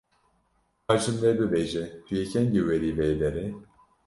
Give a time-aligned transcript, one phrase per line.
[0.85, 3.47] Ka ji min re bibêje tu yê kengî werî vê derê.